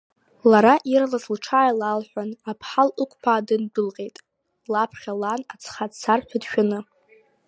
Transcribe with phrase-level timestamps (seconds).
[0.49, 4.15] Лара ирлас лҽааилалҳәан, аԥҳал ықәԥаа дындәылҟьеит,
[4.71, 6.79] лаԥхьа лан аӡха дцар ҳәа дшәаны.